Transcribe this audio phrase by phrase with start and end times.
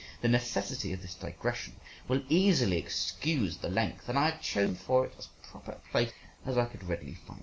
[0.21, 1.75] The necessity of this digression
[2.07, 6.11] will easily excuse the length, and I have chosen for it as proper a place
[6.43, 7.39] as I could readily find.